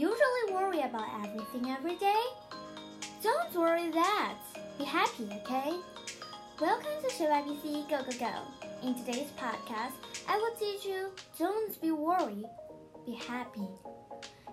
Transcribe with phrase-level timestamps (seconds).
[0.00, 2.22] usually worry about everything every day?
[3.22, 4.38] Don't worry that.
[4.78, 5.76] Be happy, okay?
[6.58, 8.32] Welcome to Show ABC Go Go Go.
[8.82, 9.92] In today's podcast,
[10.26, 12.46] I will teach you don't be worried,
[13.04, 13.68] be happy.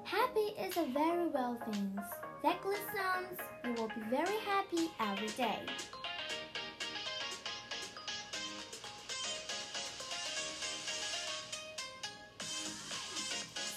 [0.04, 1.98] Happy is a very well thing.
[2.44, 2.58] That
[2.94, 5.60] sounds you will be very happy every day.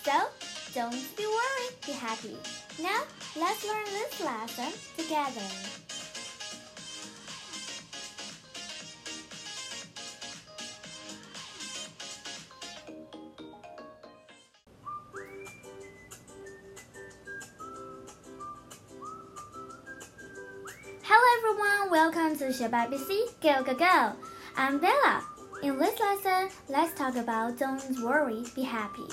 [0.02, 0.30] So,
[0.74, 2.36] don't be worried, be happy.
[2.80, 3.02] Now,
[3.36, 5.40] let's learn this lesson together.
[21.02, 24.12] Hello everyone, welcome to Sheba ABC Go Go Go.
[24.56, 25.24] I'm Bella.
[25.64, 29.08] In this lesson, let's talk about don't worry, be happy.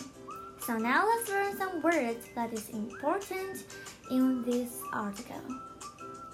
[0.66, 3.64] So now let's learn some words that is important
[4.10, 5.42] in this article.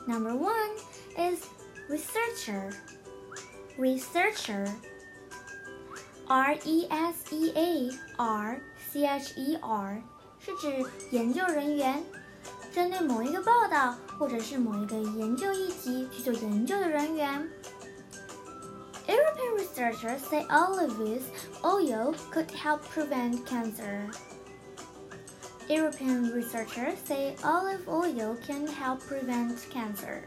[0.07, 0.77] Number one
[1.17, 1.47] is
[1.89, 2.73] researcher.
[3.79, 4.69] Researcher.
[6.29, 8.61] R E S E A R
[8.93, 10.03] C H E R
[10.39, 12.05] 是指研究人员，
[12.71, 17.49] 针对某一个报道或者是某一个研究议题去做研究的人员。
[19.73, 21.01] European researchers say olive
[21.65, 24.11] oil could help prevent cancer.
[25.69, 30.23] European researchers say olive oil can help prevent cancer.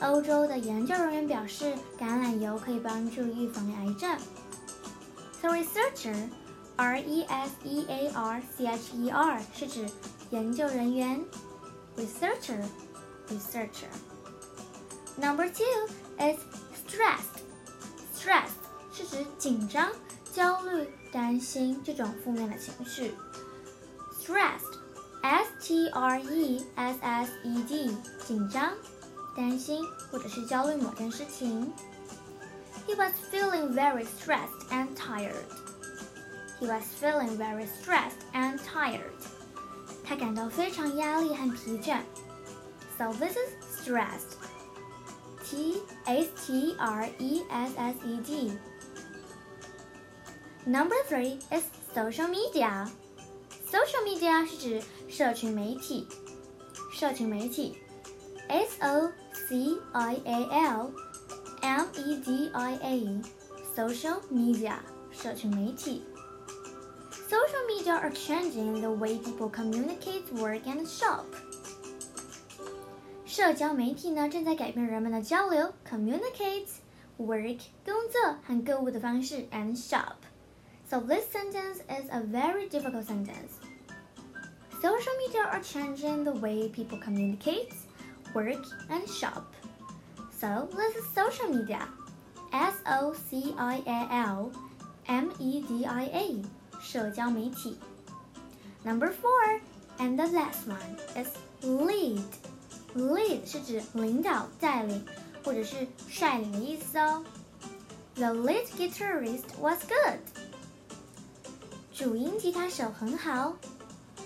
[0.00, 4.18] 欧洲的研究人员表示，橄榄油可以帮助预防癌症。
[5.40, 6.14] The researcher,
[6.76, 7.32] R-E-S-E-A-R-C-H-E-R
[9.54, 9.86] 是指
[10.30, 11.24] 研究人员。
[11.96, 12.62] Researcher,
[13.30, 13.88] researcher.
[15.18, 15.64] Number two
[16.18, 16.36] is
[16.76, 17.29] stressed.
[19.10, 19.90] Stressed 是指紧张、
[20.32, 23.14] 焦虑、担心这种负面的情绪。
[24.20, 24.78] Stressed,
[25.22, 25.90] S-T-R-E-S-S-E-D，
[28.26, 28.72] 紧张、
[29.36, 31.72] 担心或者是焦虑某件事情。
[32.86, 35.44] He was feeling very stressed and tired.
[36.60, 39.12] He was feeling very stressed and tired.
[40.04, 42.00] 他感到非常压力和疲倦。
[42.96, 43.52] So this is
[43.82, 44.36] stressed.
[45.44, 48.58] T S T R E S S E D.
[50.64, 51.64] Number three is
[51.94, 52.88] social media.
[53.70, 56.06] Social media 是指社群媒体，
[56.92, 57.76] 社群媒体，
[58.48, 60.90] S O C I A L
[61.62, 64.78] M E D I A，social media
[65.12, 66.02] 社群媒体。
[67.28, 71.24] Social media are changing the way people communicate, work, and shop.
[73.24, 76.68] 社交媒体呢正在改变人们的交流，communicate,
[77.18, 80.14] work 工作和购物的方式，and shop。
[80.90, 83.58] So this sentence is a very difficult sentence.
[84.80, 87.74] Social media are changing the way people communicate,
[88.34, 89.52] work, and shop.
[90.30, 91.88] So this is social media.
[92.52, 94.52] S O C I A L
[95.08, 96.42] M E D I A
[96.80, 97.76] 社交媒体。
[98.84, 99.60] Number four
[99.98, 101.28] and the last one is
[101.62, 102.22] lead.
[102.94, 105.04] Lead 是指领导、带领
[105.44, 107.24] 或者是率领的意思哦。
[108.14, 110.20] The lead guitarist was good.
[112.00, 113.56] 主音吉他手很好。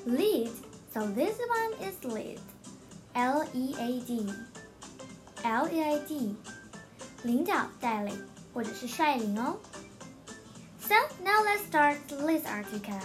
[0.06, 0.50] Lead,
[0.92, 2.38] so this one is lead.
[3.12, 4.26] L E A D.
[5.42, 6.34] L E A D.
[7.22, 8.16] 领导、带领
[8.54, 9.56] 或者是率领哦。
[10.81, 12.98] So now let's start this article.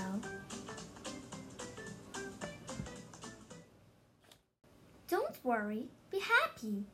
[5.09, 6.85] Don't worry, be happy.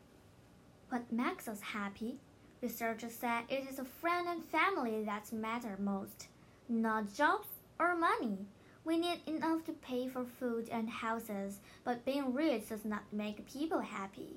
[0.90, 2.18] What makes us happy?
[2.62, 6.28] Researchers said it is a friend and family that matter most,
[6.68, 7.48] not jobs
[7.79, 8.47] or money.
[8.85, 13.51] We need enough to pay for food and houses, but being rich does not make
[13.53, 14.37] people happy.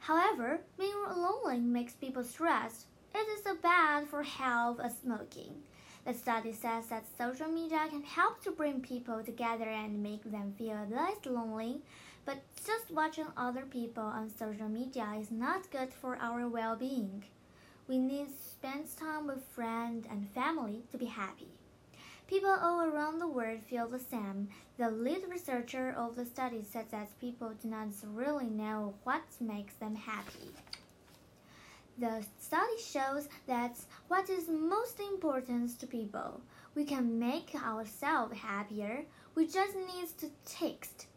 [0.00, 2.86] However, being lonely makes people stressed.
[3.14, 5.62] It is so bad for health as smoking.
[6.04, 10.54] The study says that social media can help to bring people together and make them
[10.58, 11.82] feel less lonely,
[12.24, 17.24] but just watching other people on social media is not good for our well being.
[17.86, 21.48] We need to spend time with friends and family to be happy.
[22.32, 24.48] People all around the world feel the same.
[24.78, 29.74] The lead researcher of the study said that people do not really know what makes
[29.74, 30.48] them happy.
[31.98, 33.76] The study shows that
[34.08, 36.40] what is most important to people.
[36.74, 39.04] We can make ourselves happier.
[39.34, 41.08] We just need to text,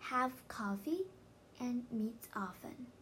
[0.00, 1.02] have coffee,
[1.60, 2.93] and meet often.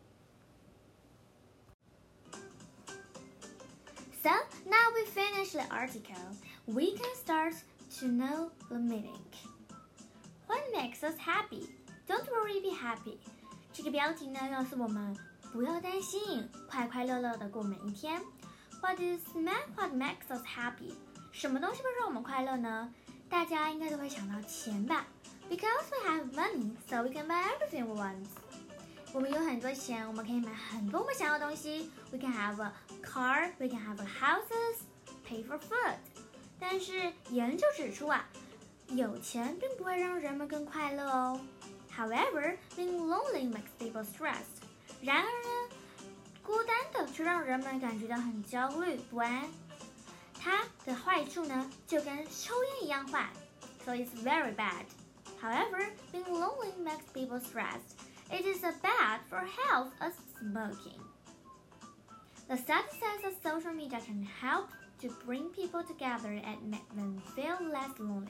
[5.42, 6.28] finish the article.
[6.68, 7.56] We can start
[8.00, 9.26] to know the meaning.
[10.78, 11.64] makes us happy.
[12.08, 13.18] Don't worry, be happy.
[13.74, 15.16] 这个标题呢，告诉我们
[15.52, 18.22] 不要担心，快快乐乐的过每一天。
[18.82, 20.94] What is make what makes us happy？
[21.32, 22.94] 什么东西会让我们快乐呢？
[23.30, 25.06] 大家应该都会想到钱吧？
[25.50, 28.26] Because we have money, so we can buy everything we want.
[29.14, 31.92] 我们有很多钱，我们可以买很多我们想要的东西。
[32.12, 32.72] We can have a
[33.04, 34.82] car, we can have a houses,
[35.32, 35.98] pay for food.
[36.60, 38.26] 但是研究指出啊，
[38.90, 41.40] 有钱并不会让人们更快乐哦。
[41.96, 44.64] However, being lonely makes people stressed.
[45.02, 45.76] 然而呢，
[46.44, 49.48] 孤单的却让人们感觉到很焦虑不安。
[50.40, 53.30] 它的坏处呢，就跟抽烟一样坏，
[53.86, 54.86] so it's very bad.
[55.42, 57.96] However, being lonely makes people stressed.
[58.30, 61.00] It is as bad for health as smoking.
[62.48, 64.70] The study says that social media can help
[65.03, 68.29] to bring people together and make them feel less lonely.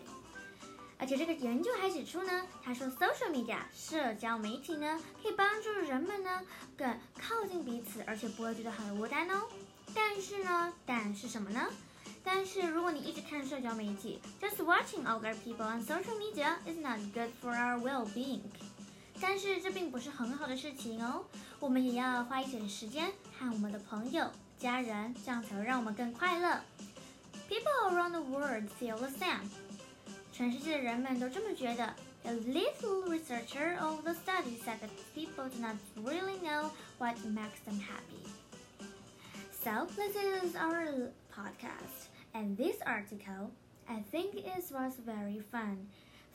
[0.99, 6.41] 而且这个研究还指出呢，他说 social media 社交媒体呢，可以帮助人们呢
[6.77, 6.89] 更
[7.19, 9.49] 靠近彼此，而且不会觉得很孤单哦。
[9.95, 11.69] 但是呢，但是什么呢？
[12.25, 18.43] 但是如果你一直看社交媒体，just watching other people on social media is not good for our well-being。
[19.21, 21.25] 但是这并不是很好的事情哦，
[21.59, 24.31] 我们也要花一点时间和我们的朋友、
[24.62, 26.62] 家人，这样才会让我们更快乐。
[27.48, 29.48] People around the world feel the same。
[30.32, 31.94] 全世界的人们都这么觉得。
[32.24, 37.80] A little researcher of the study said that people do not really know what makes them
[37.80, 38.26] happy.
[39.64, 43.52] So this is our podcast, and this article
[43.88, 45.88] I think it was very fun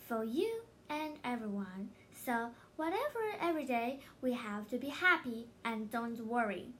[0.09, 1.91] for you and everyone.
[2.25, 6.73] So whatever every day we have to be happy and don't worry.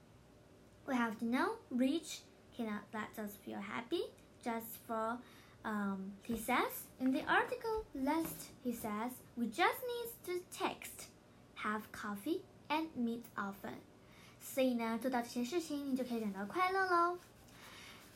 [0.87, 2.21] We have to know rich
[2.55, 4.03] cannot let us feel happy
[4.43, 5.17] just for
[5.63, 11.07] um, he says in the article list he says we just need to text,
[11.55, 13.79] have coffee and meet often.
[14.41, 17.17] 所以呢，做到这些事情，你就可以感到快乐喽。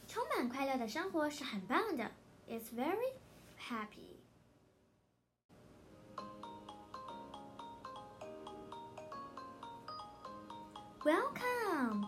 [0.07, 2.11] 充满快乐的生活是很棒的。
[2.49, 3.13] It's very
[3.57, 4.17] happy.
[11.03, 12.07] Welcome!